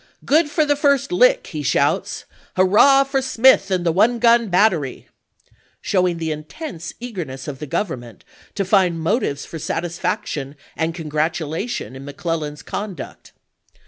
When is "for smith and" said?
3.03-3.85